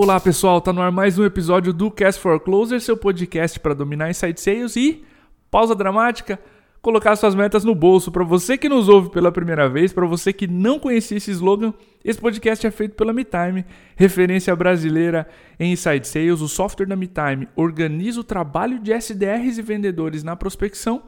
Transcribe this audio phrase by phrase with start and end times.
[0.00, 3.74] Olá pessoal, tá no ar mais um episódio do Cast for Closer, seu podcast para
[3.74, 5.04] dominar inside sales e
[5.50, 6.38] pausa dramática,
[6.80, 8.12] colocar suas metas no bolso.
[8.12, 11.74] Para você que nos ouve pela primeira vez, para você que não conhecia esse slogan,
[12.04, 13.64] esse podcast é feito pela MeTime,
[13.96, 15.26] referência brasileira
[15.58, 16.40] em inside sales.
[16.42, 21.02] O software da MeTime organiza o trabalho de SDRs e vendedores na prospecção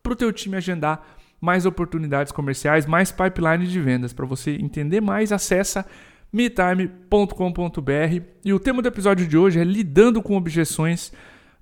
[0.00, 1.04] para o teu time agendar
[1.40, 4.12] mais oportunidades comerciais, mais pipeline de vendas.
[4.12, 5.84] Para você entender mais, acessa
[6.32, 8.22] metime.com.br.
[8.44, 11.12] E o tema do episódio de hoje é lidando com objeções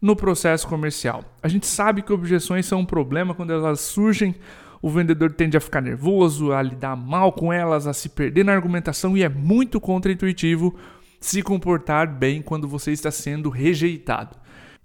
[0.01, 1.25] no processo comercial.
[1.43, 4.35] A gente sabe que objeções são um problema quando elas surgem.
[4.83, 8.53] O vendedor tende a ficar nervoso, a lidar mal com elas, a se perder na
[8.53, 10.75] argumentação e é muito contraintuitivo
[11.19, 14.37] se comportar bem quando você está sendo rejeitado.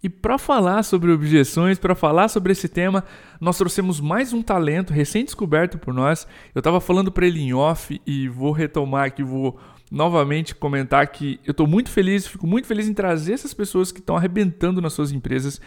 [0.02, 3.04] E para falar sobre objeções, para falar sobre esse tema,
[3.40, 6.26] nós trouxemos mais um talento recém-descoberto por nós.
[6.56, 9.60] Eu estava falando para ele em off e vou retomar aqui, vou
[9.92, 14.00] novamente comentar que eu estou muito feliz, fico muito feliz em trazer essas pessoas que
[14.00, 15.60] estão arrebentando nas suas empresas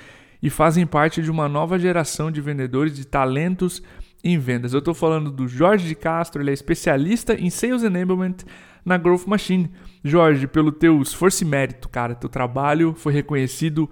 [0.43, 3.83] e fazem parte de uma nova geração de vendedores de talentos
[4.25, 4.73] em vendas.
[4.73, 8.37] Eu estou falando do Jorge de Castro, ele é especialista em Sales Enablement
[8.85, 9.71] na Growth Machine.
[10.03, 13.91] Jorge, pelo teu esforço e mérito, cara, teu trabalho foi reconhecido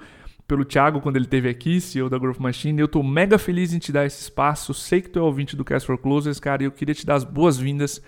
[0.50, 2.80] pelo Thiago quando ele esteve aqui, CEO da Growth Machine.
[2.80, 4.74] Eu estou mega feliz em te dar esse espaço.
[4.74, 7.14] Sei que tu é ouvinte do Cast for Closers, cara, e eu queria te dar
[7.14, 8.02] as boas-vindas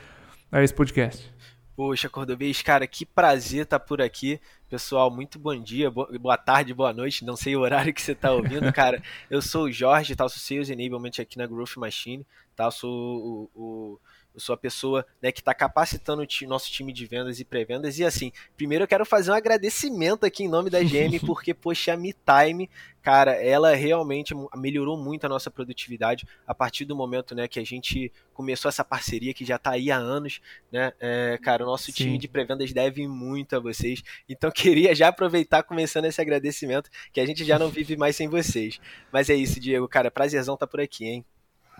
[0.51, 1.33] a esse podcast.
[1.77, 4.41] Poxa, Cordobês, cara, que prazer estar tá por aqui.
[4.69, 7.25] Pessoal, muito bom dia, boa tarde, boa noite.
[7.25, 9.01] Não sei o horário que você está ouvindo, cara.
[9.31, 10.25] Eu sou o Jorge, tá?
[10.25, 12.27] Eu sou Sales Enablement aqui na Growth Machine,
[12.57, 12.65] tá?
[12.65, 14.01] Eu sou o, o
[14.35, 17.99] eu sou a pessoa né, que está capacitando o nosso time de vendas e pré-vendas.
[17.99, 21.93] E assim, primeiro eu quero fazer um agradecimento aqui em nome da GM, porque, poxa,
[21.93, 22.71] a MeTime,
[23.03, 27.65] cara, ela realmente melhorou muito a nossa produtividade a partir do momento né, que a
[27.65, 30.41] gente começou essa parceria que já está aí há anos.
[30.71, 30.93] Né?
[30.99, 31.93] É, cara, o nosso Sim.
[31.93, 34.03] time de pré-vendas deve muito a vocês.
[34.29, 38.29] Então, queria já aproveitar começando esse agradecimento, que a gente já não vive mais sem
[38.29, 38.81] vocês.
[39.13, 41.25] Mas é isso, Diego, cara, prazerzão tá por aqui, hein?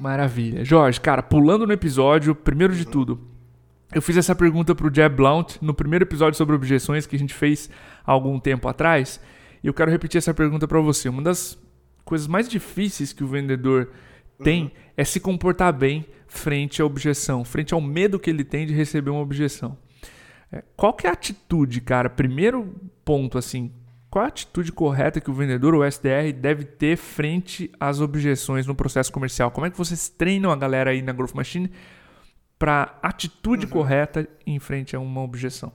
[0.03, 0.65] Maravilha.
[0.65, 3.21] Jorge, cara, pulando no episódio, primeiro de tudo,
[3.95, 7.33] eu fiz essa pergunta pro Jeb Blount no primeiro episódio sobre objeções que a gente
[7.33, 7.71] fez
[8.05, 9.21] há algum tempo atrás,
[9.63, 11.09] e eu quero repetir essa pergunta para você.
[11.09, 11.57] Uma das
[12.05, 13.93] coisas mais difíceis que o vendedor
[14.43, 14.71] tem uhum.
[14.97, 19.11] é se comportar bem frente à objeção, frente ao medo que ele tem de receber
[19.11, 19.79] uma objeção.
[20.51, 22.11] É, qual que é a atitude, cara?
[22.11, 22.75] Primeiro
[23.05, 23.71] ponto, assim,
[24.13, 28.75] qual a atitude correta que o vendedor ou SDR deve ter frente às objeções no
[28.75, 29.51] processo comercial?
[29.51, 31.71] Como é que vocês treinam a galera aí na Growth Machine
[32.59, 33.73] para atitude uhum.
[33.73, 35.73] correta em frente a uma objeção?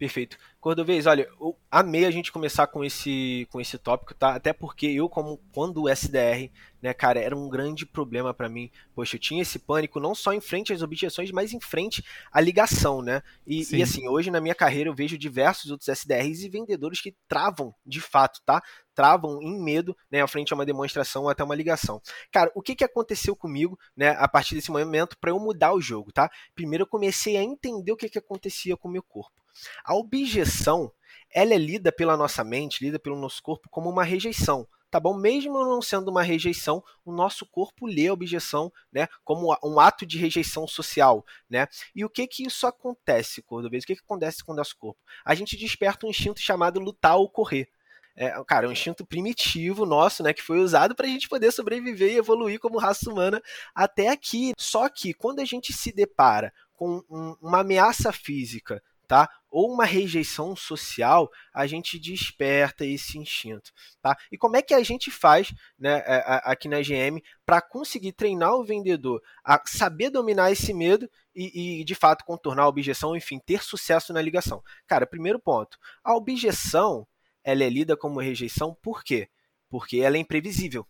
[0.00, 0.38] Perfeito.
[0.62, 4.34] Cordovez, olha, eu amei a gente começar com esse, com esse tópico, tá?
[4.34, 6.50] Até porque eu, como quando o SDR,
[6.80, 8.70] né, cara, era um grande problema para mim.
[8.94, 12.02] Poxa, eu tinha esse pânico não só em frente às objeções, mas em frente
[12.32, 13.22] à ligação, né?
[13.46, 17.14] E, e, assim, hoje na minha carreira eu vejo diversos outros SDRs e vendedores que
[17.28, 18.62] travam de fato, tá?
[18.94, 22.00] Travam em medo, né, à frente a uma demonstração ou até uma ligação.
[22.32, 25.80] Cara, o que, que aconteceu comigo, né, a partir desse momento para eu mudar o
[25.80, 26.30] jogo, tá?
[26.54, 29.39] Primeiro eu comecei a entender o que, que acontecia com o meu corpo.
[29.84, 30.92] A objeção,
[31.32, 35.14] ela é lida pela nossa mente, lida pelo nosso corpo como uma rejeição, tá bom?
[35.16, 40.04] Mesmo não sendo uma rejeição, o nosso corpo lê a objeção, né, como um ato
[40.04, 41.68] de rejeição social, né?
[41.94, 43.84] E o que que isso acontece, Cordovez?
[43.84, 45.00] O que que acontece com o nosso corpo?
[45.24, 47.68] A gente desperta um instinto chamado lutar ou correr.
[48.16, 51.52] É, cara, é um instinto primitivo nosso, né, que foi usado para a gente poder
[51.52, 53.40] sobreviver e evoluir como raça humana
[53.72, 54.52] até aqui.
[54.58, 59.28] Só que quando a gente se depara com um, uma ameaça física tá?
[59.50, 64.16] Ou uma rejeição social, a gente desperta esse instinto, tá?
[64.30, 66.02] E como é que a gente faz, né,
[66.44, 71.84] aqui na GM, para conseguir treinar o vendedor a saber dominar esse medo e, e,
[71.84, 74.62] de fato, contornar a objeção, enfim, ter sucesso na ligação?
[74.86, 77.06] Cara, primeiro ponto, a objeção,
[77.42, 79.28] ela é lida como rejeição, por quê?
[79.68, 80.86] Porque ela é imprevisível,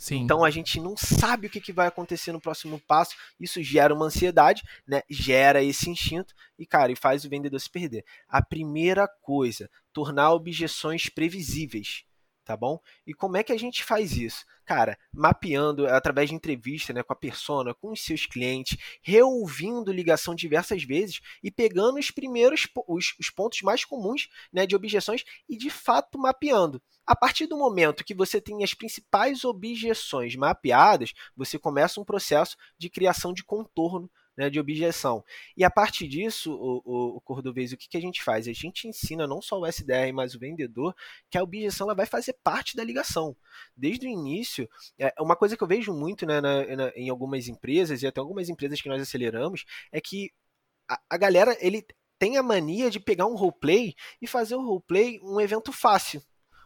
[0.00, 0.22] Sim.
[0.22, 3.14] Então a gente não sabe o que, que vai acontecer no próximo passo.
[3.38, 5.02] Isso gera uma ansiedade, né?
[5.10, 8.02] Gera esse instinto e, cara, e faz o vendedor se perder.
[8.26, 12.06] A primeira coisa, tornar objeções previsíveis
[12.50, 12.80] tá bom?
[13.06, 14.44] E como é que a gente faz isso?
[14.64, 20.34] Cara, mapeando através de entrevista né, com a persona, com os seus clientes, reouvindo ligação
[20.34, 25.56] diversas vezes e pegando os primeiros os, os pontos mais comuns né, de objeções e
[25.56, 26.82] de fato mapeando.
[27.06, 32.56] A partir do momento que você tem as principais objeções mapeadas, você começa um processo
[32.76, 34.10] de criação de contorno
[34.40, 35.22] né, de objeção.
[35.54, 38.48] E a partir disso, o, o, o Cordovez, o que, que a gente faz?
[38.48, 40.96] A gente ensina não só o SDR, mas o vendedor,
[41.30, 43.36] que a objeção ela vai fazer parte da ligação.
[43.76, 44.66] Desde o início,
[44.98, 48.18] é, uma coisa que eu vejo muito né, na, na, em algumas empresas, e até
[48.18, 50.30] algumas empresas que nós aceleramos, é que
[50.88, 51.84] a, a galera, ele
[52.18, 56.22] tem a mania de pegar um roleplay e fazer o roleplay um evento fácil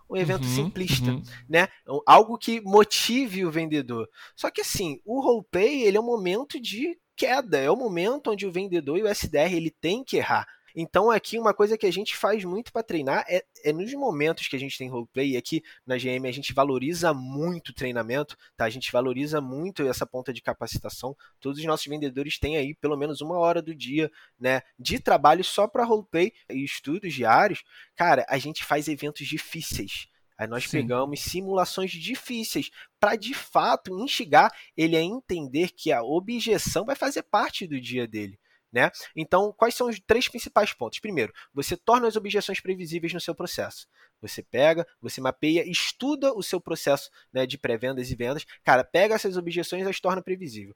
[0.09, 1.23] um evento uhum, simplista, uhum.
[1.49, 1.67] né?
[2.07, 4.07] Algo que motive o vendedor.
[4.37, 8.47] Só que assim, o roleplay ele é um momento de queda, é o momento onde
[8.47, 10.47] o vendedor e o SDR ele tem que errar.
[10.77, 14.49] Então, aqui, uma coisa que a gente faz muito para treinar é, é, nos momentos
[14.49, 18.37] que a gente tem roleplay, e aqui na GM a gente valoriza muito o treinamento,
[18.57, 18.65] tá?
[18.65, 21.17] A gente valoriza muito essa ponta de capacitação.
[21.39, 25.45] Todos os nossos vendedores têm aí pelo menos uma hora do dia, né, de trabalho
[25.45, 27.63] só para roleplay e estudos diários.
[27.95, 30.09] Cara, a gente faz eventos difíceis.
[30.37, 30.83] Aí nós Sim.
[30.83, 37.23] pegamos simulações difíceis para de fato instigar ele a entender que a objeção vai fazer
[37.23, 38.39] parte do dia dele.
[38.73, 38.91] Né?
[39.15, 40.99] Então, quais são os três principais pontos?
[40.99, 43.87] Primeiro, você torna as objeções previsíveis no seu processo.
[44.21, 48.45] Você pega, você mapeia, estuda o seu processo né, de pré-vendas e vendas.
[48.65, 50.75] Cara, pega essas objeções e as torna previsível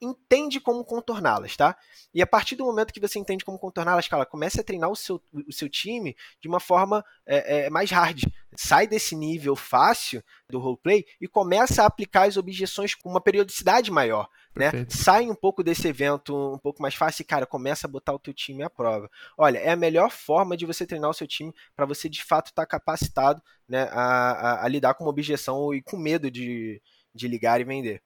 [0.00, 1.76] entende como contorná-las, tá?
[2.14, 4.96] E a partir do momento que você entende como contorná-las, cara, comece a treinar o
[4.96, 8.24] seu, o seu time de uma forma é, é, mais hard.
[8.56, 13.90] Sai desse nível fácil do roleplay e começa a aplicar as objeções com uma periodicidade
[13.90, 14.70] maior, né?
[14.88, 18.18] Sai um pouco desse evento um pouco mais fácil e, cara, começa a botar o
[18.18, 19.08] teu time à prova.
[19.36, 22.46] Olha, é a melhor forma de você treinar o seu time para você, de fato,
[22.46, 26.82] estar tá capacitado né, a, a, a lidar com uma objeção e com medo de,
[27.14, 28.02] de ligar e vender.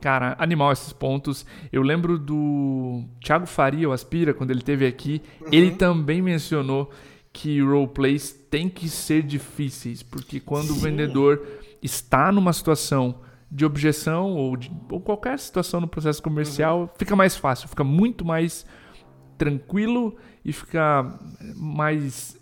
[0.00, 1.46] Cara, animal esses pontos.
[1.72, 5.48] Eu lembro do Thiago Faria, o Aspira, quando ele esteve aqui, uhum.
[5.50, 6.90] ele também mencionou
[7.32, 10.72] que roleplays têm que ser difíceis, porque quando Sim.
[10.72, 11.46] o vendedor
[11.82, 13.20] está numa situação
[13.50, 16.88] de objeção ou, de, ou qualquer situação no processo comercial, uhum.
[16.96, 18.66] fica mais fácil, fica muito mais
[19.36, 21.18] tranquilo e fica
[21.54, 22.38] mais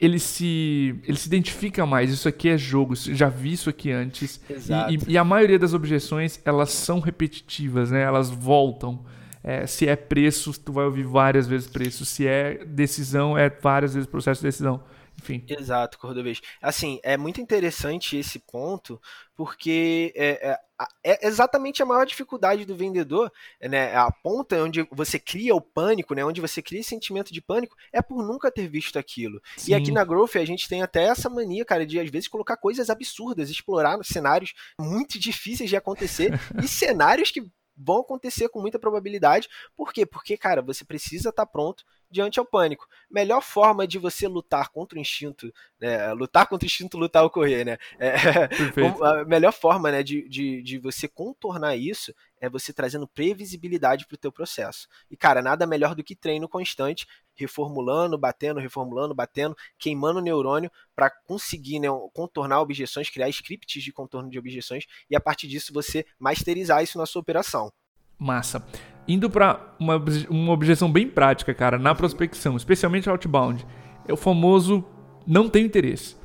[0.00, 2.10] ele se, ele se identifica mais.
[2.10, 4.40] Isso aqui é jogo, já vi isso aqui antes.
[4.48, 8.02] E, e, e, a maioria das objeções, elas são repetitivas, né?
[8.02, 9.04] Elas voltam.
[9.42, 12.06] É, se é preço, tu vai ouvir várias vezes preço.
[12.06, 14.80] Se é decisão, é várias vezes processo de decisão.
[15.18, 15.44] Enfim.
[15.48, 16.40] Exato, Cordovez.
[16.60, 19.00] Assim, é muito interessante esse ponto,
[19.34, 20.58] porque é, é,
[21.04, 23.94] é, exatamente a maior dificuldade do vendedor, né?
[23.96, 26.24] A ponta onde você cria o pânico, né?
[26.24, 29.40] Onde você cria esse sentimento de pânico, é por nunca ter visto aquilo.
[29.56, 29.72] Sim.
[29.72, 32.56] E aqui na Growth a gente tem até essa mania, cara, de às vezes colocar
[32.56, 36.32] coisas absurdas, explorar cenários muito difíceis de acontecer
[36.62, 37.42] e cenários que
[37.76, 39.48] vão acontecer com muita probabilidade.
[39.76, 40.06] Por quê?
[40.06, 42.86] Porque, cara, você precisa estar tá pronto diante ao pânico.
[43.10, 46.12] Melhor forma de você lutar contra o instinto, né?
[46.12, 47.78] Lutar contra o instinto, lutar ou correr, né?
[47.98, 48.14] É,
[49.02, 54.14] a melhor forma né, de, de, de você contornar isso é você trazendo previsibilidade para
[54.14, 54.86] o teu processo.
[55.10, 60.70] E, cara, nada melhor do que treino constante, reformulando, batendo, reformulando, batendo, queimando o neurônio
[60.94, 65.72] para conseguir né, contornar objeções, criar scripts de contorno de objeções e, a partir disso,
[65.72, 67.72] você masterizar isso na sua operação.
[68.18, 68.64] Massa.
[69.06, 73.66] Indo para uma, uma objeção bem prática, cara, na prospecção, especialmente outbound,
[74.08, 74.84] é o famoso
[75.26, 76.16] não tem interesse.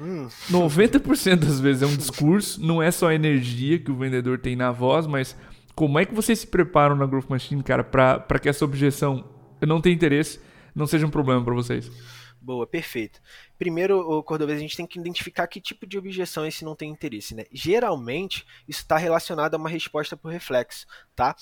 [0.00, 0.26] Hum.
[0.50, 4.56] 90% das vezes é um discurso, não é só a energia que o vendedor tem
[4.56, 5.36] na voz, mas
[5.74, 9.24] como é que vocês se preparam na Growth Machine, cara, para que essa objeção
[9.60, 10.40] não tenha interesse
[10.74, 11.90] não seja um problema para vocês?
[12.44, 13.22] Boa, perfeito.
[13.56, 16.90] Primeiro, o Cordovez, a gente tem que identificar que tipo de objeção esse não tem
[16.90, 17.46] interesse, né?
[17.50, 21.34] Geralmente, isso está relacionado a uma resposta por reflexo, tá?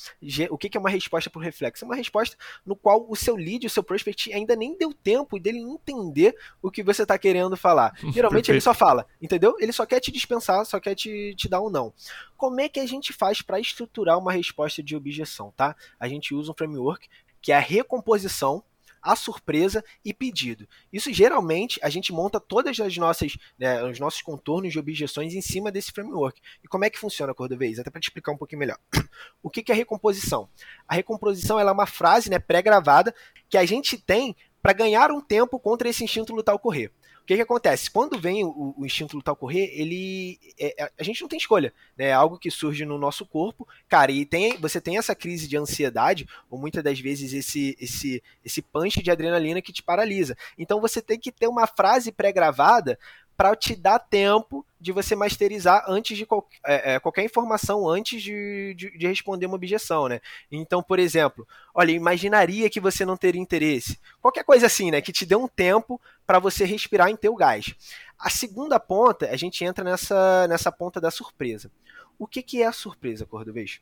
[0.48, 1.84] O que é uma resposta por reflexo?
[1.84, 5.40] É uma resposta no qual o seu lead, o seu prospect ainda nem deu tempo
[5.40, 7.98] dele entender o que você está querendo falar.
[8.14, 9.56] Geralmente ele só fala, entendeu?
[9.58, 11.92] Ele só quer te dispensar, só quer te, te dar um não.
[12.36, 15.74] Como é que a gente faz para estruturar uma resposta de objeção, tá?
[15.98, 17.08] A gente usa um framework
[17.40, 18.62] que é a recomposição
[19.02, 20.68] a surpresa e pedido.
[20.92, 25.40] Isso geralmente a gente monta todas as nossas, né, os nossos contornos de objeções em
[25.40, 26.40] cima desse framework.
[26.62, 27.78] E como é que funciona, Cordovez?
[27.78, 28.78] Até para te explicar um pouquinho melhor.
[29.42, 30.48] O que, que é recomposição?
[30.86, 33.14] A recomposição é uma frase né, pré-gravada
[33.48, 36.92] que a gente tem para ganhar um tempo contra esse instinto lutar ou correr.
[37.22, 37.88] O que, que acontece?
[37.88, 40.40] Quando vem o, o instinto lutar correr, ele.
[40.58, 41.72] É, é, a gente não tem escolha.
[41.96, 42.06] Né?
[42.06, 43.66] É algo que surge no nosso corpo.
[43.88, 48.22] Cara, e tem, você tem essa crise de ansiedade, ou muitas das vezes esse, esse,
[48.44, 50.36] esse punch de adrenalina que te paralisa.
[50.58, 52.98] Então você tem que ter uma frase pré-gravada
[53.36, 58.20] para te dar tempo de você masterizar antes de qual, é, é, qualquer informação antes
[58.20, 60.20] de, de, de, responder uma objeção, né?
[60.50, 63.96] Então, por exemplo, olha, imaginaria que você não teria interesse.
[64.20, 65.00] Qualquer coisa assim, né?
[65.00, 67.76] Que te dê um tempo para você respirar em teu gás.
[68.18, 71.70] A segunda ponta, a gente entra nessa, nessa ponta da surpresa.
[72.18, 73.80] O que, que é a surpresa, Cordovez?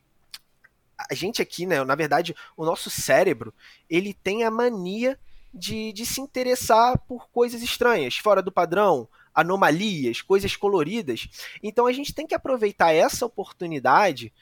[1.09, 1.83] A gente aqui, né?
[1.83, 3.51] Na verdade, o nosso cérebro,
[3.89, 5.17] ele tem a mania
[5.51, 11.27] de, de se interessar por coisas estranhas, fora do padrão, anomalias, coisas coloridas.
[11.61, 14.33] Então a gente tem que aproveitar essa oportunidade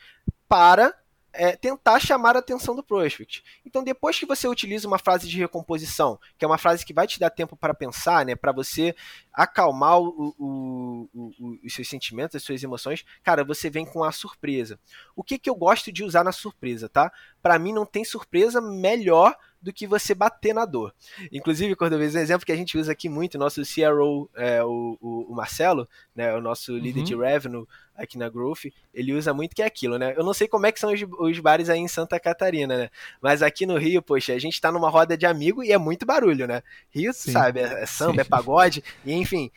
[0.47, 0.93] para
[1.31, 3.43] é, tentar chamar a atenção do prospect.
[3.65, 7.07] Então, depois que você utiliza uma frase de recomposição, que é uma frase que vai
[7.07, 8.95] te dar tempo para pensar, né, para você
[9.31, 14.11] acalmar o, o, o, os seus sentimentos, as suas emoções, cara, você vem com a
[14.11, 14.79] surpresa.
[15.15, 17.11] O que, que eu gosto de usar na surpresa, tá?
[17.41, 20.93] Para mim, não tem surpresa melhor do que você bater na dor.
[21.31, 25.35] Inclusive, vejo um exemplo que a gente usa aqui muito, nosso CRO, é, o, o,
[25.35, 27.05] Marcelo, né, o nosso líder uhum.
[27.05, 30.13] de revenue aqui na Growth, ele usa muito que é aquilo, né?
[30.15, 32.89] Eu não sei como é que são os, os bares aí em Santa Catarina, né?
[33.21, 36.05] Mas aqui no Rio, poxa, a gente tá numa roda de amigo e é muito
[36.05, 36.63] barulho, né?
[36.89, 37.31] Rio, Sim.
[37.31, 38.19] sabe, é, é samba, Sim.
[38.21, 39.51] é pagode, e enfim,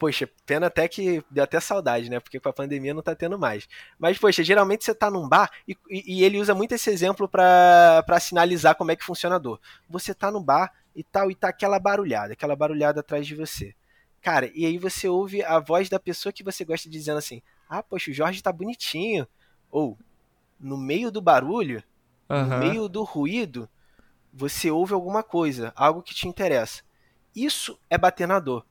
[0.00, 2.18] Poxa, pena até que deu até saudade, né?
[2.18, 3.68] Porque com a pandemia não tá tendo mais.
[3.98, 7.28] Mas, poxa, geralmente você tá num bar e, e, e ele usa muito esse exemplo
[7.28, 9.60] para sinalizar como é que funciona a dor.
[9.90, 13.74] Você tá no bar e tal, e tá aquela barulhada, aquela barulhada atrás de você.
[14.22, 17.82] Cara, e aí você ouve a voz da pessoa que você gosta dizendo assim: Ah,
[17.82, 19.28] poxa, o Jorge tá bonitinho.
[19.70, 19.98] Ou,
[20.58, 21.84] no meio do barulho,
[22.26, 22.46] uhum.
[22.46, 23.68] no meio do ruído,
[24.32, 26.82] você ouve alguma coisa, algo que te interessa.
[27.36, 28.64] Isso é bater na dor.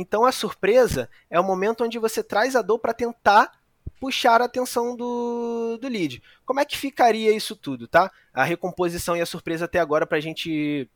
[0.00, 3.50] Então a surpresa é o momento onde você traz a dor para tentar
[3.98, 6.22] puxar a atenção do, do lead.
[6.46, 8.08] Como é que ficaria isso tudo, tá?
[8.32, 10.88] A recomposição e a surpresa até agora para a gente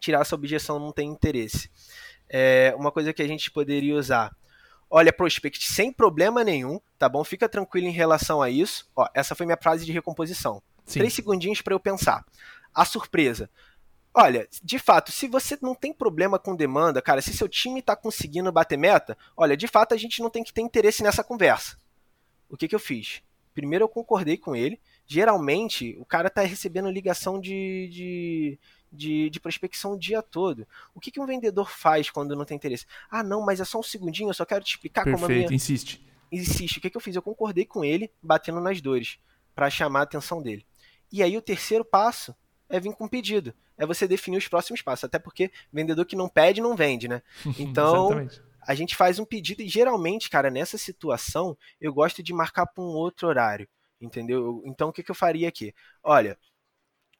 [0.00, 1.70] tirar essa objeção não tem interesse.
[2.28, 4.34] É uma coisa que a gente poderia usar.
[4.90, 7.22] Olha, prospect, sem problema nenhum, tá bom?
[7.22, 8.90] Fica tranquilo em relação a isso.
[8.96, 10.60] Ó, essa foi minha frase de recomposição.
[10.84, 10.98] Sim.
[10.98, 12.24] Três segundinhos para eu pensar.
[12.74, 13.48] A surpresa.
[14.16, 17.96] Olha, de fato, se você não tem problema com demanda, cara, se seu time está
[17.96, 21.76] conseguindo bater meta, olha, de fato a gente não tem que ter interesse nessa conversa.
[22.48, 23.22] O que, que eu fiz?
[23.52, 24.80] Primeiro eu concordei com ele.
[25.04, 28.58] Geralmente, o cara está recebendo ligação de, de,
[28.92, 30.66] de, de, prospecção o dia todo.
[30.94, 32.86] O que, que um vendedor faz quando não tem interesse?
[33.10, 35.36] Ah, não, mas é só um segundinho, eu só quero te explicar Perfeito, como a
[35.36, 35.52] minha...
[35.52, 36.06] insiste.
[36.30, 36.78] Insiste.
[36.78, 37.16] O que, que eu fiz?
[37.16, 39.18] Eu concordei com ele, batendo nas dores,
[39.54, 40.64] para chamar a atenção dele.
[41.10, 42.34] E aí o terceiro passo
[42.68, 43.54] é vir com pedido.
[43.76, 45.04] É você definir os próximos passos.
[45.04, 47.22] Até porque vendedor que não pede, não vende, né?
[47.58, 48.28] Então,
[48.60, 52.82] a gente faz um pedido e geralmente, cara, nessa situação, eu gosto de marcar para
[52.82, 53.68] um outro horário.
[54.00, 54.62] Entendeu?
[54.64, 55.74] Então, o que, que eu faria aqui?
[56.02, 56.38] Olha,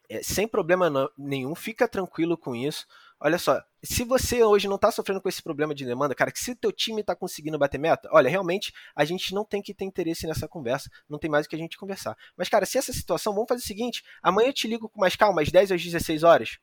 [0.09, 2.87] é, sem problema nenhum, fica tranquilo com isso.
[3.25, 6.39] Olha só, se você hoje não está sofrendo com esse problema de demanda, cara, que
[6.39, 9.87] se teu time está conseguindo bater meta, olha, realmente a gente não tem que ter
[9.87, 12.15] interesse nessa conversa, não tem mais o que a gente conversar.
[12.37, 15.17] Mas, cara, se essa situação, vamos fazer o seguinte: amanhã eu te ligo com mais
[15.17, 16.59] calma, às 10 às 16 horas.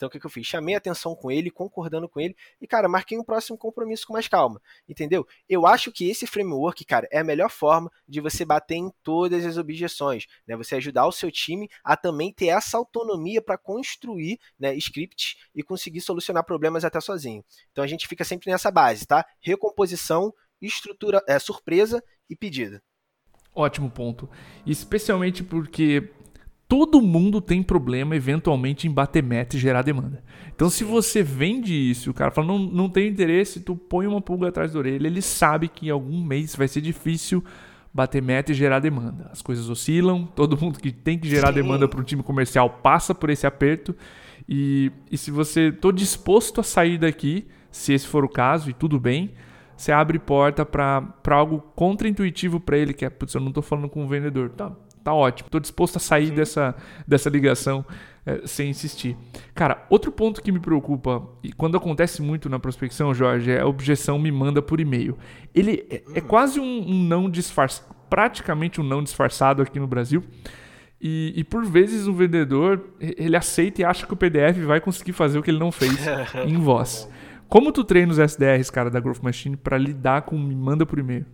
[0.00, 0.46] Então o que, que eu fiz?
[0.46, 4.26] Chamei atenção com ele, concordando com ele, e, cara, marquei um próximo compromisso com mais
[4.26, 4.58] calma.
[4.88, 5.28] Entendeu?
[5.46, 9.44] Eu acho que esse framework, cara, é a melhor forma de você bater em todas
[9.44, 10.26] as objeções.
[10.46, 10.56] Né?
[10.56, 15.62] Você ajudar o seu time a também ter essa autonomia para construir né, scripts e
[15.62, 17.44] conseguir solucionar problemas até sozinho.
[17.70, 19.26] Então a gente fica sempre nessa base, tá?
[19.38, 22.80] Recomposição, estrutura, é, surpresa e pedido.
[23.54, 24.30] Ótimo ponto.
[24.64, 26.08] Especialmente porque
[26.70, 30.22] todo mundo tem problema eventualmente em bater meta e gerar demanda.
[30.54, 34.20] Então, se você vende isso, o cara fala, não, não tem interesse, tu põe uma
[34.20, 37.44] pulga atrás da orelha, ele sabe que em algum mês vai ser difícil
[37.92, 39.28] bater meta e gerar demanda.
[39.32, 41.54] As coisas oscilam, todo mundo que tem que gerar Sim.
[41.54, 43.92] demanda para um time comercial passa por esse aperto.
[44.48, 48.72] E, e se você tô disposto a sair daqui, se esse for o caso, e
[48.72, 49.32] tudo bem,
[49.76, 53.88] você abre porta para algo contraintuitivo para ele, que é, putz, eu não estou falando
[53.88, 54.50] com o vendedor.
[54.50, 54.70] Tá,
[55.02, 55.46] tá ótimo.
[55.46, 56.74] Estou disposto a sair dessa,
[57.06, 57.84] dessa ligação
[58.24, 59.16] é, sem insistir.
[59.54, 63.66] Cara, outro ponto que me preocupa, e quando acontece muito na prospecção, Jorge, é a
[63.66, 65.16] objeção me manda por e-mail.
[65.54, 70.22] Ele é, é quase um, um não disfarçado, praticamente um não disfarçado aqui no Brasil.
[71.00, 75.14] E, e, por vezes o vendedor ele aceita e acha que o PDF vai conseguir
[75.14, 75.98] fazer o que ele não fez
[76.46, 77.08] em voz.
[77.48, 80.98] Como tu treina os SDRs, cara, da Growth Machine para lidar com me manda por
[80.98, 81.24] e-mail?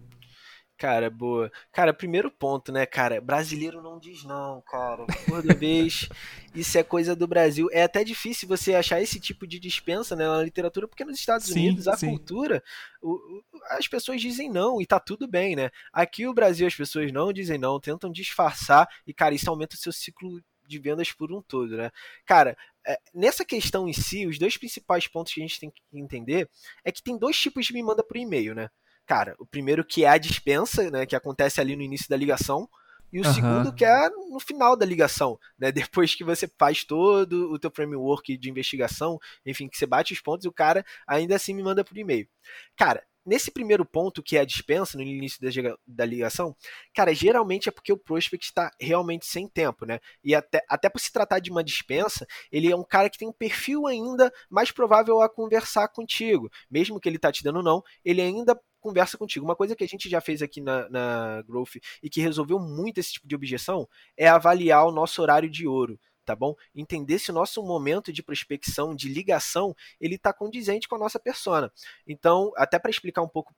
[0.78, 1.50] Cara, boa.
[1.72, 3.18] Cara, primeiro ponto, né, cara?
[3.18, 5.06] Brasileiro não diz não, cara.
[5.26, 6.06] Toda vez
[6.54, 7.68] isso é coisa do Brasil.
[7.72, 11.46] É até difícil você achar esse tipo de dispensa né, na literatura, porque nos Estados
[11.46, 12.08] sim, Unidos a sim.
[12.08, 12.62] cultura,
[13.00, 15.70] o, as pessoas dizem não e tá tudo bem, né?
[15.90, 19.78] Aqui no Brasil as pessoas não dizem não, tentam disfarçar e, cara, isso aumenta o
[19.78, 21.90] seu ciclo de vendas por um todo, né?
[22.26, 22.56] Cara,
[22.86, 26.50] é, nessa questão em si, os dois principais pontos que a gente tem que entender
[26.84, 28.68] é que tem dois tipos de me manda por e-mail, né?
[29.06, 32.68] Cara, o primeiro que é a dispensa, né, que acontece ali no início da ligação,
[33.12, 33.34] e o uhum.
[33.34, 35.70] segundo que é no final da ligação, né?
[36.02, 40.20] Depois que você faz todo o teu framework de investigação, enfim, que você bate os
[40.20, 42.28] pontos e o cara ainda assim me manda por e-mail.
[42.76, 46.54] Cara, nesse primeiro ponto, que é a dispensa, no início da, da ligação,
[46.94, 49.98] cara, geralmente é porque o prospect está realmente sem tempo, né?
[50.22, 53.28] E até, até por se tratar de uma dispensa, ele é um cara que tem
[53.28, 56.50] um perfil ainda mais provável a conversar contigo.
[56.70, 59.44] Mesmo que ele tá te dando não, ele ainda conversa contigo.
[59.44, 62.98] Uma coisa que a gente já fez aqui na, na Growth e que resolveu muito
[62.98, 66.56] esse tipo de objeção é avaliar o nosso horário de ouro tá bom?
[66.74, 71.20] Entender se o nosso momento de prospecção, de ligação, ele está condizente com a nossa
[71.20, 71.72] persona.
[72.04, 73.54] Então, até para explicar um pouco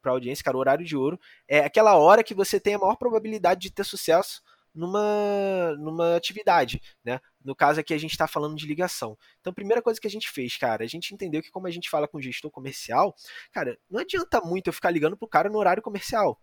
[0.00, 2.78] para a audiência, cara, o horário de ouro é aquela hora que você tem a
[2.78, 4.40] maior probabilidade de ter sucesso
[4.76, 7.18] numa, numa atividade, né?
[7.42, 9.16] No caso aqui a gente está falando de ligação.
[9.40, 11.70] Então, a primeira coisa que a gente fez, cara, a gente entendeu que como a
[11.70, 13.14] gente fala com gestor comercial,
[13.52, 16.40] cara, não adianta muito eu ficar ligando pro cara no horário comercial,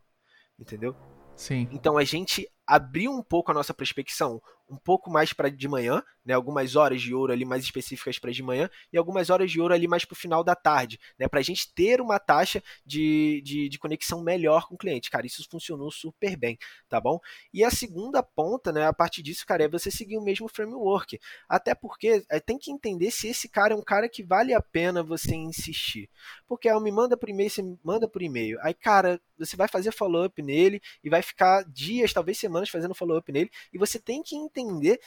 [0.59, 0.95] entendeu?
[1.35, 1.67] Sim.
[1.71, 4.41] Então a gente abriu um pouco a nossa prospecção
[4.73, 8.31] um pouco mais para de manhã, né, algumas horas de ouro ali mais específicas para
[8.31, 11.27] de manhã e algumas horas de ouro ali mais para o final da tarde, né,
[11.27, 15.11] para a gente ter uma taxa de, de, de, conexão melhor com o cliente.
[15.11, 16.57] Cara, isso funcionou super bem,
[16.89, 17.19] tá bom?
[17.53, 21.19] E a segunda ponta, né, a partir disso, cara, é você seguir o mesmo framework.
[21.47, 24.61] Até porque é, tem que entender se esse cara é um cara que vale a
[24.61, 26.09] pena você insistir.
[26.47, 28.57] Porque aí, me manda por e-mail, você manda por e-mail.
[28.61, 33.31] Aí, cara, você vai fazer follow-up nele e vai ficar dias, talvez semanas fazendo follow-up
[33.31, 34.62] nele e você tem que entender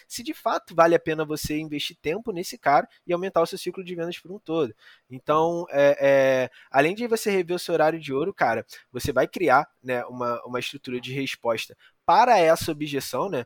[0.06, 3.58] se de fato vale a pena você investir tempo nesse cara e aumentar o seu
[3.58, 4.74] ciclo de vendas por um todo.
[5.10, 9.26] Então, é, é, além de você rever o seu horário de ouro, cara, você vai
[9.26, 13.44] criar né, uma, uma estrutura de resposta para essa objeção, né,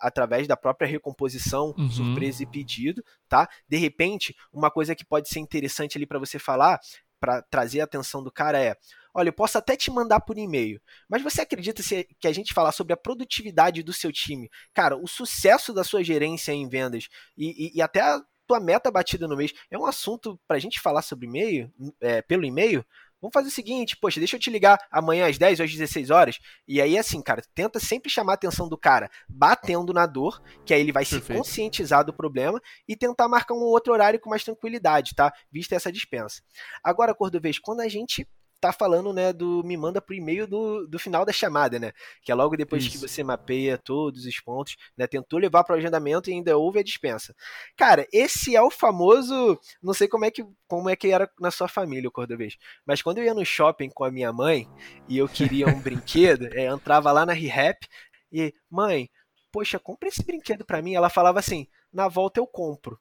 [0.00, 1.88] através da própria recomposição, uhum.
[1.88, 3.48] surpresa e pedido, tá?
[3.68, 6.80] De repente, uma coisa que pode ser interessante ali para você falar,
[7.20, 8.76] para trazer a atenção do cara é:
[9.14, 12.52] olha, eu posso até te mandar por e-mail, mas você acredita se, que a gente
[12.52, 17.08] falar sobre a produtividade do seu time, cara, o sucesso da sua gerência em vendas
[17.36, 20.60] e, e, e até a tua meta batida no mês é um assunto para a
[20.60, 22.84] gente falar sobre e-mail, é, pelo e-mail?
[23.24, 26.10] Vamos fazer o seguinte, poxa, deixa eu te ligar amanhã às 10 ou às 16
[26.10, 26.38] horas.
[26.68, 30.74] E aí, assim, cara, tenta sempre chamar a atenção do cara batendo na dor, que
[30.74, 31.24] aí ele vai Perfeito.
[31.24, 35.32] se conscientizar do problema e tentar marcar um outro horário com mais tranquilidade, tá?
[35.50, 36.42] Vista essa dispensa.
[36.82, 38.28] Agora, Cordovez, quando a gente
[38.64, 41.92] tá falando, né, do me manda pro e-mail do, do final da chamada, né?
[42.22, 42.92] Que é logo depois Isso.
[42.92, 45.06] que você mapeia todos os pontos, né?
[45.06, 47.34] Tentou levar para o agendamento e ainda houve a dispensa.
[47.76, 51.50] Cara, esse é o famoso, não sei como é que como é que era na
[51.50, 54.68] sua família o Cordovez, mas quando eu ia no shopping com a minha mãe
[55.08, 57.86] e eu queria um brinquedo, é, eu entrava lá na ReHap
[58.32, 59.10] e, mãe,
[59.52, 60.94] poxa, compra esse brinquedo para mim.
[60.94, 62.98] Ela falava assim, na volta eu compro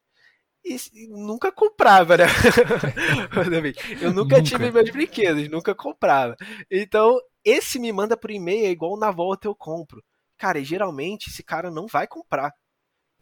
[0.64, 2.26] e nunca comprava, né?
[4.02, 6.38] eu nunca, nunca, tive meus brinquedos, nunca comprava.
[6.72, 10.02] Então, esse me manda por e-mail é igual na volta eu compro.
[10.38, 12.54] Cara, e geralmente esse cara não vai comprar.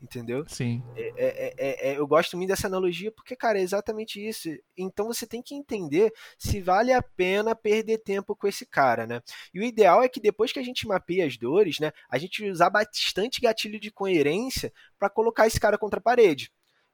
[0.02, 0.44] Entendeu?
[0.48, 0.84] Sim.
[0.96, 4.50] É, é, é, é, eu gosto muito dessa analogia porque, cara, é exatamente isso.
[4.76, 9.22] Então você tem que entender se vale a pena perder tempo com esse cara, né?
[9.54, 12.50] E o ideal é que depois que a gente mapeia as dores, né, a gente
[12.50, 16.52] usar bastante gatilho de coerência para colocar esse cara contra a parede.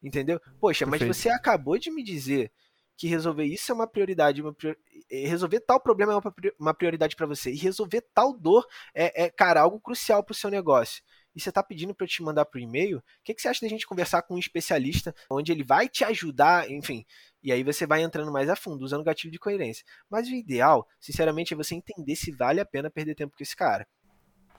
[0.08, 0.40] Entendeu?
[0.60, 1.08] Poxa, Perfeito.
[1.08, 2.52] mas você acabou de me dizer
[2.96, 4.76] que resolver isso é uma prioridade, uma prior...
[5.12, 8.66] resolver tal problema é uma prioridade para você, e resolver tal dor
[8.96, 11.04] é, é cara, algo crucial para o seu negócio.
[11.36, 13.62] E você está pedindo para eu te mandar por e-mail, o que, que você acha
[13.62, 17.06] da gente conversar com um especialista, onde ele vai te ajudar, enfim,
[17.44, 19.86] e aí você vai entrando mais a fundo, usando gatilho de coerência.
[20.10, 23.56] Mas o ideal, sinceramente, é você entender se vale a pena perder tempo com esse
[23.56, 23.88] cara.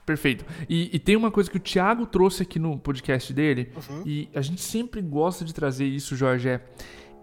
[0.09, 0.43] Perfeito.
[0.67, 4.01] E, e, tem uma coisa que o Thiago trouxe aqui no podcast dele, uhum.
[4.03, 6.61] e a gente sempre gosta de trazer isso, Jorge, é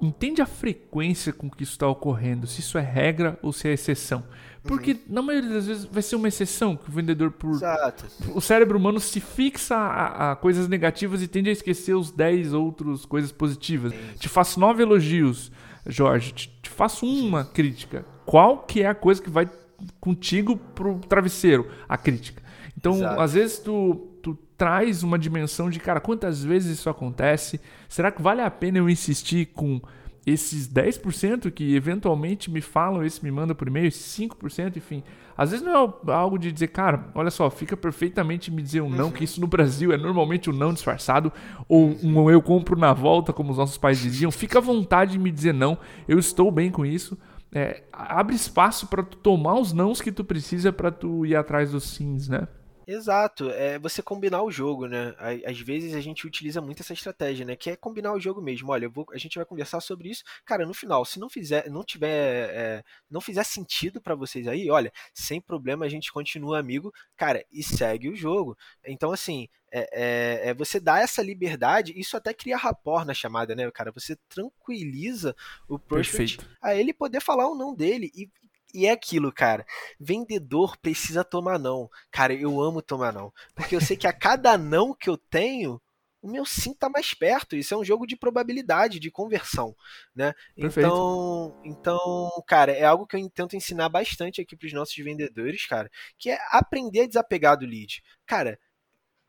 [0.00, 3.72] entende a frequência com que isso está ocorrendo, se isso é regra ou se é
[3.72, 4.22] exceção.
[4.62, 4.98] Porque uhum.
[5.08, 8.06] na maioria das vezes vai ser uma exceção que o vendedor por Exato.
[8.32, 12.52] o cérebro humano se fixa a, a, coisas negativas e tende a esquecer os 10
[12.52, 13.92] outros coisas positivas.
[14.16, 15.50] Te faço nove elogios,
[15.84, 18.04] Jorge, te, te faço uma crítica.
[18.24, 19.50] Qual que é a coisa que vai
[19.98, 21.68] contigo pro travesseiro?
[21.88, 22.45] A crítica.
[22.76, 23.20] Então, Exato.
[23.20, 27.60] às vezes tu, tu traz uma dimensão de, cara, quantas vezes isso acontece?
[27.88, 29.80] Será que vale a pena eu insistir com
[30.26, 35.04] esses 10% que eventualmente me falam, esse me manda por e-mail, esses 5%, enfim.
[35.38, 38.90] Às vezes não é algo de dizer, cara, olha só, fica perfeitamente me dizer um
[38.90, 41.32] não, que isso no Brasil é normalmente um não disfarçado,
[41.68, 44.32] ou um eu compro na volta, como os nossos pais diziam.
[44.32, 47.16] Fica à vontade de me dizer não, eu estou bem com isso.
[47.52, 51.70] É, abre espaço para tu tomar os nãos que tu precisa para tu ir atrás
[51.70, 52.48] dos sims, né?
[52.86, 55.12] Exato, é você combinar o jogo, né?
[55.44, 57.56] Às vezes a gente utiliza muito essa estratégia, né?
[57.56, 58.70] Que é combinar o jogo mesmo.
[58.70, 60.22] Olha, vou, a gente vai conversar sobre isso.
[60.44, 64.70] Cara, no final, se não fizer, não tiver, é, não fizer sentido para vocês aí,
[64.70, 68.56] olha, sem problema a gente continua amigo, cara, e segue o jogo.
[68.86, 73.52] Então, assim, é, é, é, você dá essa liberdade, isso até cria rapport na chamada,
[73.56, 73.90] né, cara?
[73.90, 75.34] Você tranquiliza
[75.68, 76.58] o prospect Perfeito.
[76.62, 78.12] a ele poder falar o não dele.
[78.14, 78.30] E,
[78.74, 79.64] e é aquilo, cara.
[79.98, 81.88] Vendedor precisa tomar não.
[82.10, 83.32] Cara, eu amo tomar não.
[83.54, 85.80] Porque eu sei que a cada não que eu tenho,
[86.20, 87.56] o meu sim tá mais perto.
[87.56, 89.74] Isso é um jogo de probabilidade, de conversão,
[90.14, 90.34] né?
[90.54, 90.86] Perfeito.
[90.86, 95.66] Então, então, cara, é algo que eu tento ensinar bastante aqui para os nossos vendedores,
[95.66, 98.02] cara, que é aprender a desapegar do lead.
[98.26, 98.58] Cara,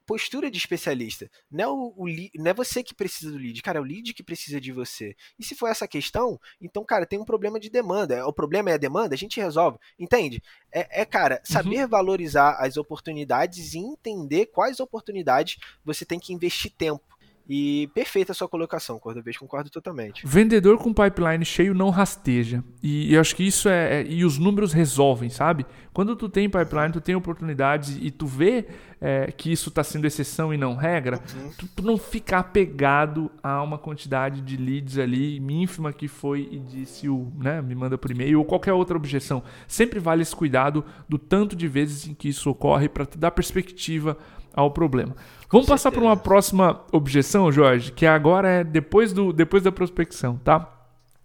[0.07, 1.29] postura de especialista.
[1.51, 4.13] Não é, o, o, não é você que precisa do lead, cara, é o lead
[4.13, 5.15] que precisa de você.
[5.37, 8.25] E se for essa questão, então, cara, tem um problema de demanda.
[8.25, 9.77] O problema é a demanda, a gente resolve.
[9.99, 10.41] Entende?
[10.71, 11.53] É, é cara, uhum.
[11.53, 11.89] saber uhum.
[11.89, 17.16] valorizar as oportunidades e entender quais oportunidades você tem que investir tempo.
[17.49, 20.25] E perfeita a sua colocação, Cordovez, concordo totalmente.
[20.27, 22.63] Vendedor com pipeline cheio não rasteja.
[22.83, 25.65] E eu acho que isso é, é, E os números resolvem, sabe?
[25.93, 28.65] Quando tu tem pipeline, tu tem oportunidades e tu vê
[28.99, 31.51] é, que isso está sendo exceção e não regra, uhum.
[31.57, 36.59] tu, tu, não ficar apegado a uma quantidade de leads ali, ínfima que foi e
[36.59, 39.41] disse o, né, me manda por e-mail ou qualquer outra objeção.
[39.67, 43.31] Sempre vale esse cuidado do tanto de vezes em que isso ocorre para te dar
[43.31, 44.17] perspectiva
[44.53, 45.15] ao problema.
[45.49, 50.37] Vamos passar para uma próxima objeção, Jorge, que agora é depois, do, depois da prospecção,
[50.43, 50.69] tá?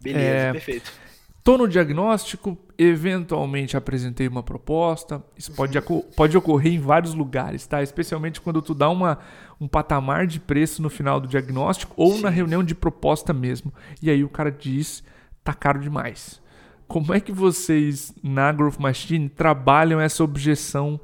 [0.00, 0.92] Beleza, é, perfeito.
[1.38, 5.20] Estou no diagnóstico, eventualmente apresentei uma proposta.
[5.36, 5.76] Isso pode,
[6.16, 7.82] pode ocorrer em vários lugares, tá?
[7.82, 9.18] Especialmente quando tu dá uma,
[9.60, 12.22] um patamar de preço no final do diagnóstico ou Sim.
[12.22, 13.74] na reunião de proposta mesmo.
[14.00, 15.02] E aí o cara diz,
[15.42, 16.40] tá caro demais.
[16.86, 21.00] Como é que vocês na Growth Machine trabalham essa objeção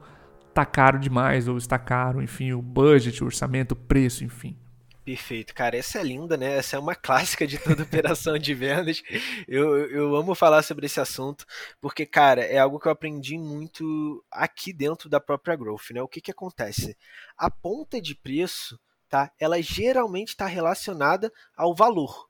[0.58, 4.56] está caro demais ou está caro, enfim, o budget, o orçamento, o preço, enfim.
[5.04, 6.56] Perfeito, cara, essa é linda, né?
[6.56, 9.02] Essa é uma clássica de toda operação de vendas.
[9.46, 11.46] Eu, eu amo falar sobre esse assunto,
[11.80, 16.02] porque, cara, é algo que eu aprendi muito aqui dentro da própria Growth, né?
[16.02, 16.96] O que que acontece?
[17.36, 19.30] A ponta de preço, tá?
[19.38, 22.27] Ela geralmente está relacionada ao valor.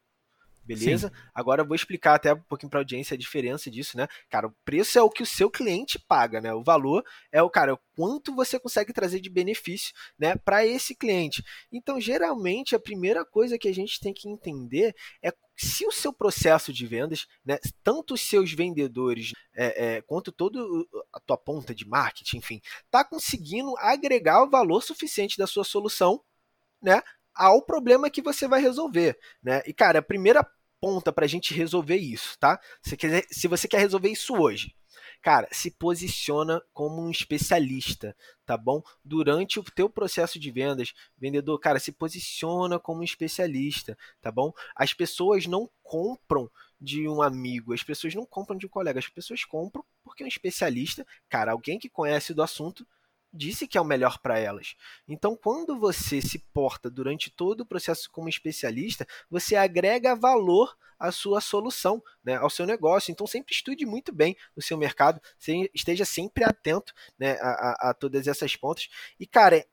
[0.68, 1.08] Beleza?
[1.08, 1.22] Sim.
[1.34, 4.06] Agora eu vou explicar até um pouquinho para a audiência a diferença disso, né?
[4.28, 6.52] Cara, o preço é o que o seu cliente paga, né?
[6.52, 7.02] O valor
[7.32, 11.42] é o cara, o quanto você consegue trazer de benefício, né, para esse cliente.
[11.72, 16.12] Então, geralmente a primeira coisa que a gente tem que entender é se o seu
[16.12, 20.60] processo de vendas, né, tanto os seus vendedores é, é, quanto toda
[21.12, 26.22] a tua ponta de marketing, enfim, está conseguindo agregar o valor suficiente da sua solução,
[26.80, 27.02] né,
[27.34, 29.62] ao problema que você vai resolver, né?
[29.66, 30.44] E cara, a primeira
[30.80, 32.60] ponta para a gente resolver isso, tá?
[32.82, 34.74] Se, quiser, se você quer resolver isso hoje,
[35.22, 38.82] cara, se posiciona como um especialista, tá bom?
[39.04, 44.52] Durante o teu processo de vendas, vendedor, cara, se posiciona como um especialista, tá bom?
[44.74, 49.08] As pessoas não compram de um amigo, as pessoas não compram de um colega, as
[49.08, 52.86] pessoas compram porque um especialista, cara, alguém que conhece do assunto,
[53.32, 54.74] disse que é o melhor para elas.
[55.06, 61.12] Então, quando você se porta durante todo o processo como especialista, você agrega valor à
[61.12, 63.12] sua solução, né, ao seu negócio.
[63.12, 65.20] Então, sempre estude muito bem o seu mercado,
[65.74, 68.88] esteja sempre atento né, a, a, a todas essas pontas.
[69.18, 69.64] E, cara,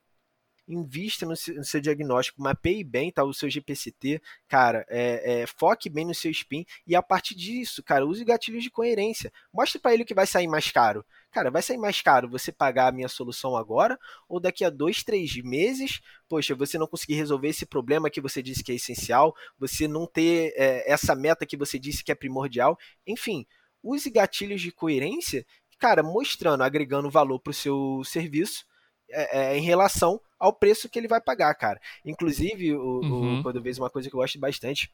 [0.68, 5.46] invista no seu, no seu, diagnóstico, mapeie bem tá, o seu GPCT, cara, é, é,
[5.46, 9.32] foque bem no seu spin e a partir disso, cara, use gatilhos de coerência.
[9.52, 11.04] Mostre para ele que vai sair mais caro.
[11.30, 13.98] Cara, vai sair mais caro você pagar a minha solução agora
[14.28, 16.00] ou daqui a dois, três meses?
[16.28, 20.06] Poxa, você não conseguir resolver esse problema que você disse que é essencial, você não
[20.06, 22.78] ter é, essa meta que você disse que é primordial.
[23.06, 23.46] Enfim,
[23.82, 25.44] use gatilhos de coerência,
[25.78, 28.64] cara, mostrando, agregando valor para o seu serviço
[29.10, 31.80] é, é, em relação ao preço que ele vai pagar, cara.
[32.04, 33.40] Inclusive, o, uhum.
[33.40, 34.92] o, quando eu vejo uma coisa que eu gosto bastante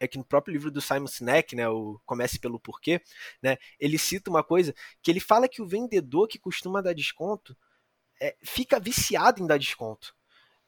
[0.00, 3.00] é que no próprio livro do Simon Sinek, né, o Comece pelo Porquê,
[3.42, 7.56] né, ele cita uma coisa que ele fala que o vendedor que costuma dar desconto
[8.20, 10.14] é, fica viciado em dar desconto.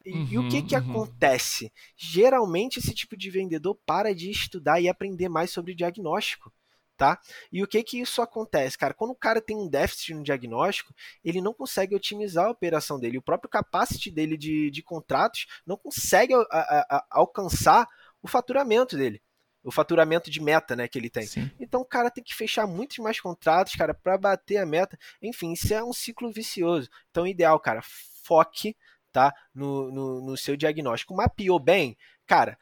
[0.04, 0.90] E, uhum, e o que, que uhum.
[0.90, 1.72] acontece?
[1.96, 6.52] Geralmente esse tipo de vendedor para de estudar e aprender mais sobre diagnóstico
[6.96, 7.20] tá?
[7.52, 8.94] E o que que isso acontece, cara?
[8.94, 13.18] Quando o cara tem um déficit no diagnóstico, ele não consegue otimizar a operação dele.
[13.18, 17.87] O próprio capacity dele de, de contratos não consegue a, a, a alcançar
[18.22, 19.22] o faturamento dele.
[19.62, 21.26] O faturamento de meta, né, que ele tem.
[21.26, 21.50] Sim.
[21.59, 24.96] Então o cara tem que fechar muitos mais contratos, cara, para bater a meta.
[25.20, 26.88] Enfim, isso é um ciclo vicioso.
[27.11, 27.82] Então, ideal, cara,
[28.22, 28.76] foque,
[29.11, 31.16] tá, no, no, no seu diagnóstico.
[31.16, 32.56] Mapeou bem, cara,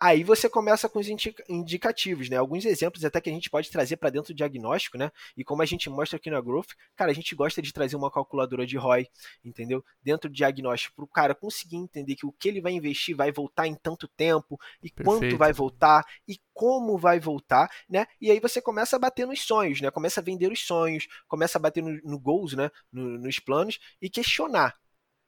[0.00, 1.08] Aí você começa com os
[1.48, 2.36] indicativos, né?
[2.36, 5.10] Alguns exemplos até que a gente pode trazer para dentro do diagnóstico, né?
[5.36, 8.08] E como a gente mostra aqui na Growth, cara, a gente gosta de trazer uma
[8.08, 9.08] calculadora de ROI,
[9.44, 9.84] entendeu?
[10.00, 13.32] Dentro do diagnóstico, para o cara conseguir entender que o que ele vai investir vai
[13.32, 15.04] voltar em tanto tempo, e Perfeito.
[15.04, 18.06] quanto vai voltar, e como vai voltar, né?
[18.20, 19.90] E aí você começa a bater nos sonhos, né?
[19.90, 22.70] Começa a vender os sonhos, começa a bater no, no goals, né?
[22.92, 24.78] No, nos planos, e questionar.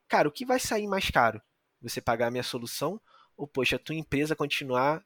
[0.07, 1.43] Cara, o que vai sair mais caro?
[1.83, 3.01] Você pagar a minha solução
[3.41, 5.03] ou, poxa, a tua empresa continuar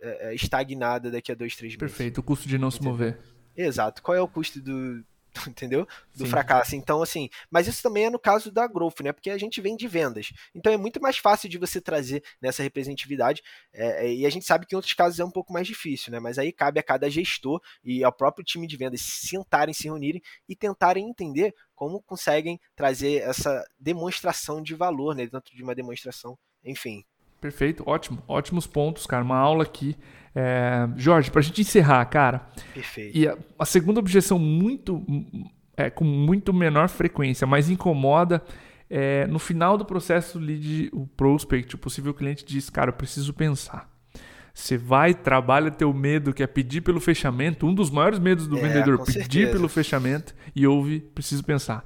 [0.00, 1.78] é, é, estagnada daqui a dois, três meses.
[1.78, 2.82] Perfeito, o custo de não Entendeu?
[2.82, 3.18] se mover.
[3.56, 4.02] Exato.
[4.02, 5.04] Qual é o custo do,
[5.46, 5.86] entendeu?
[6.16, 6.30] Do Sim.
[6.30, 6.74] fracasso.
[6.74, 9.12] Então, assim, mas isso também é no caso da Growth, né?
[9.12, 10.32] Porque a gente vem de vendas.
[10.52, 13.40] Então é muito mais fácil de você trazer nessa representatividade.
[13.72, 16.10] É, é, e a gente sabe que em outros casos é um pouco mais difícil,
[16.10, 16.18] né?
[16.18, 19.84] Mas aí cabe a cada gestor e ao próprio time de vendas se sentarem, se
[19.84, 25.28] reunirem e tentarem entender como conseguem trazer essa demonstração de valor, né?
[25.28, 27.04] Dentro de uma demonstração, enfim.
[27.44, 29.22] Perfeito, ótimo, ótimos pontos, cara.
[29.22, 29.94] Uma aula aqui.
[30.34, 30.88] É...
[30.96, 32.38] Jorge, para a gente encerrar, cara.
[32.72, 33.18] Perfeito.
[33.18, 35.04] E a, a segunda objeção muito,
[35.76, 38.42] é, com muito menor frequência, mas incomoda.
[38.88, 43.34] É, no final do processo lead, o prospect, o possível cliente diz, cara, eu preciso
[43.34, 43.90] pensar.
[44.54, 48.56] Você vai, trabalha teu medo, que é pedir pelo fechamento, um dos maiores medos do
[48.56, 49.52] é, vendedor, pedir certeza.
[49.52, 51.84] pelo fechamento e ouve, preciso pensar.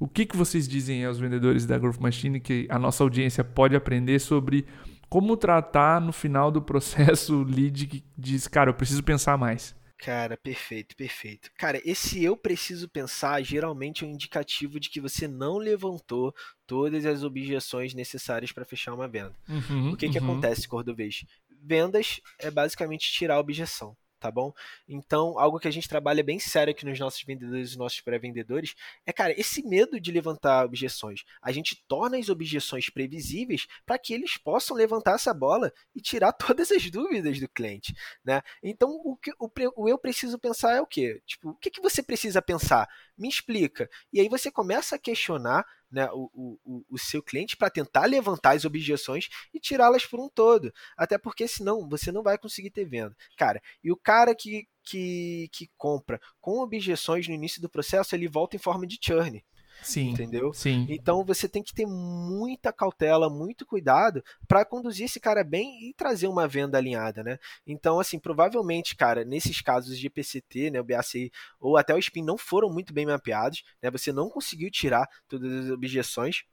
[0.00, 3.76] O que, que vocês dizem aos vendedores da Growth Machine que a nossa audiência pode
[3.76, 4.66] aprender sobre
[5.08, 9.74] como tratar no final do processo o lead que diz, cara, eu preciso pensar mais?
[9.98, 11.50] Cara, perfeito, perfeito.
[11.56, 16.34] Cara, esse eu preciso pensar geralmente é um indicativo de que você não levantou
[16.66, 19.34] todas as objeções necessárias para fechar uma venda.
[19.48, 20.12] Uhum, o que, uhum.
[20.12, 21.24] que acontece, Cordovez?
[21.62, 24.52] Vendas é basicamente tirar a objeção tá bom?
[24.88, 28.74] Então, algo que a gente trabalha bem sério aqui nos nossos vendedores e nossos pré-vendedores
[29.04, 31.24] é, cara, esse medo de levantar objeções.
[31.42, 36.32] A gente torna as objeções previsíveis para que eles possam levantar essa bola e tirar
[36.34, 38.42] todas as dúvidas do cliente, né?
[38.62, 41.20] Então, o que o, o eu preciso pensar é o quê?
[41.26, 42.88] Tipo, o que, que você precisa pensar?
[43.16, 43.88] Me explica.
[44.12, 48.56] E aí você começa a questionar né, o, o, o seu cliente para tentar levantar
[48.56, 50.72] as objeções e tirá-las por um todo.
[50.96, 53.16] Até porque senão você não vai conseguir ter venda.
[53.36, 58.28] Cara, e o cara que, que, que compra com objeções no início do processo, ele
[58.28, 59.42] volta em forma de churn.
[59.82, 60.10] Sim.
[60.10, 60.52] Entendeu?
[60.52, 60.86] Sim.
[60.88, 65.94] Então você tem que ter muita cautela, muito cuidado para conduzir esse cara bem e
[65.94, 67.38] trazer uma venda alinhada, né?
[67.66, 72.24] Então, assim, provavelmente, cara, nesses casos de PCT, né, o BACI ou até o SPIN
[72.24, 73.90] não foram muito bem mapeados, né?
[73.90, 76.44] Você não conseguiu tirar todas as objeções.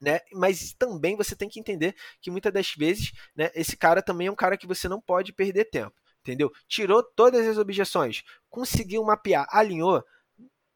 [0.00, 0.20] Né?
[0.32, 4.30] Mas também você tem que entender que muitas das vezes, né, esse cara também é
[4.30, 6.52] um cara que você não pode perder tempo, entendeu?
[6.68, 10.04] Tirou todas as objeções, conseguiu mapear, alinhou,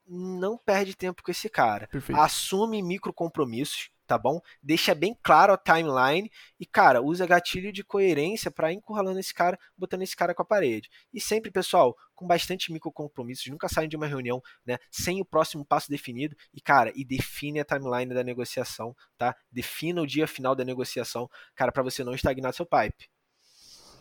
[0.06, 1.86] não perde tempo com esse cara.
[1.88, 2.20] Perfeito.
[2.20, 4.40] Assume micro compromissos, tá bom?
[4.62, 9.58] Deixa bem claro a timeline e, cara, usa gatilho de coerência para encurralando esse cara,
[9.76, 10.90] botando esse cara com a parede.
[11.12, 15.24] E sempre, pessoal, com bastante micro compromissos, nunca saem de uma reunião, né, sem o
[15.24, 19.34] próximo passo definido e, cara, e define a timeline da negociação, tá?
[19.50, 23.08] Defina o dia final da negociação, cara, para você não estagnar seu pipe.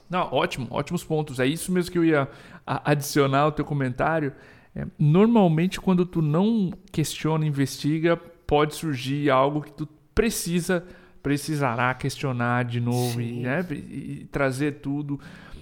[0.10, 1.40] Não, ótimo, ótimos pontos.
[1.40, 2.30] É isso mesmo que eu ia
[2.66, 4.36] adicionar ao teu comentário.
[4.76, 10.86] É, normalmente, quando tu não questiona, investiga, pode surgir algo que tu precisa,
[11.22, 15.20] precisará questionar de novo e, né, e, trazer tudo.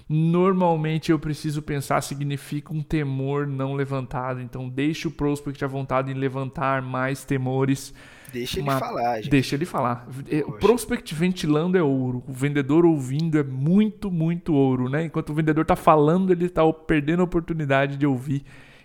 [0.08, 4.40] Normalmente eu preciso pensar significa um temor não levantado.
[4.40, 7.94] Então deixe o prospect à vontade em levantar mais temores.
[8.32, 8.72] Deixa Uma...
[8.72, 9.30] ele falar, gente.
[9.30, 10.08] Deixa ele falar.
[10.28, 10.56] É, Poxa.
[10.56, 12.24] O prospect ventilando é ouro.
[12.26, 15.04] O vendedor ouvindo é muito, muito ouro, né?
[15.04, 18.44] Enquanto o vendedor está falando, ele está perdendo a oportunidade de ouvir.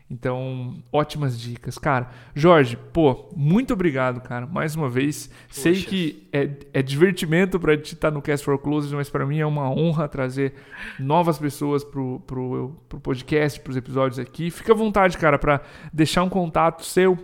[0.09, 1.79] Então, ótimas dicas.
[1.79, 5.27] Cara, Jorge, pô, muito obrigado, cara, mais uma vez.
[5.47, 5.61] Poxa.
[5.61, 9.39] Sei que é, é divertimento para te estar no Cast for Closes, mas para mim
[9.39, 10.53] é uma honra trazer
[10.99, 14.51] novas pessoas pro, pro, pro podcast, pros episódios aqui.
[14.51, 17.17] Fica à vontade, cara, para deixar um contato seu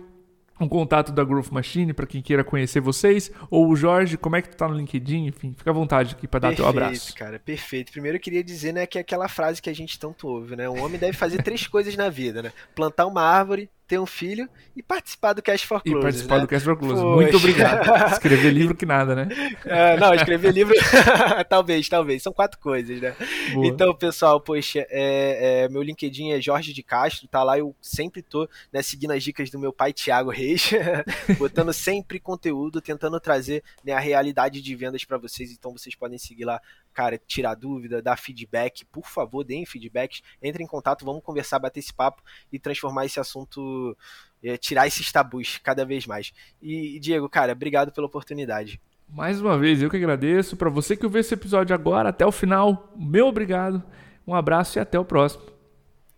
[0.64, 4.42] um contato da Growth Machine para quem queira conhecer vocês, ou o Jorge, como é
[4.42, 7.14] que tu tá no LinkedIn, enfim, fica à vontade aqui para dar teu abraço.
[7.14, 7.92] cara, perfeito.
[7.92, 10.68] Primeiro eu queria dizer, né, que é aquela frase que a gente tanto ouve, né?
[10.68, 12.52] Um homem deve fazer três coisas na vida, né?
[12.74, 15.98] Plantar uma árvore, ter um filho e participar do Cash for Close.
[15.98, 16.40] E participar né?
[16.40, 16.94] do Cash for Close.
[16.94, 17.14] Poxa.
[17.14, 18.08] Muito obrigado.
[18.10, 19.28] Escrever livro que nada, né?
[19.66, 20.74] É, não, escrever livro,
[21.46, 22.22] talvez, talvez.
[22.22, 23.14] São quatro coisas, né?
[23.52, 23.66] Boa.
[23.66, 27.58] Então, pessoal, poxa, é, é, meu LinkedIn é Jorge de Castro, tá lá.
[27.58, 30.70] Eu sempre tô né, seguindo as dicas do meu pai, Thiago Reis,
[31.38, 35.52] botando sempre conteúdo, tentando trazer né, a realidade de vendas para vocês.
[35.52, 36.58] Então, vocês podem seguir lá
[36.92, 41.80] cara, tirar dúvida, dar feedback, por favor, deem feedbacks, entre em contato, vamos conversar, bater
[41.80, 43.96] esse papo e transformar esse assunto,
[44.42, 46.32] é, tirar esses tabus cada vez mais.
[46.60, 48.80] E, Diego, cara, obrigado pela oportunidade.
[49.08, 50.56] Mais uma vez, eu que agradeço.
[50.56, 53.82] Para você que ouviu esse episódio agora, até o final, meu obrigado,
[54.26, 55.44] um abraço e até o próximo.